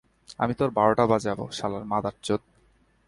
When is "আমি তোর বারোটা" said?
0.39-1.05